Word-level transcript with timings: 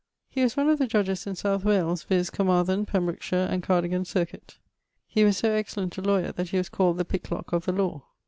He 0.31 0.41
was 0.41 0.57
one 0.57 0.67
of 0.67 0.79
the 0.79 0.87
judges 0.87 1.27
in 1.27 1.35
South 1.35 1.63
Wales, 1.63 2.01
viz. 2.01 2.31
Caermarthen, 2.31 2.87
Pembrokeshire, 2.87 3.47
and 3.51 3.61
Cardigan 3.61 4.03
circuit. 4.03 4.57
He 5.05 5.23
was 5.23 5.37
so 5.37 5.51
excellent 5.51 5.95
a 5.95 6.01
lawyer, 6.01 6.31
that 6.31 6.49
he 6.49 6.57
was 6.57 6.69
called 6.69 6.97
The 6.97 7.05
Picklock 7.05 7.53
of 7.53 7.65
the 7.65 7.71
Lawe. 7.71 8.01